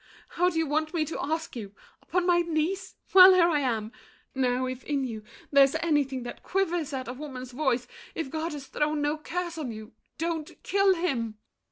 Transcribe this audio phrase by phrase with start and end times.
[0.29, 1.75] How do you want me to ask you?
[2.01, 2.95] Upon My knees?
[3.13, 3.91] Well, here I am!
[4.33, 8.65] Now if In you there's anything that quivers at A woman's voice, if God has
[8.65, 11.37] thrown no curse On you—don't kill him!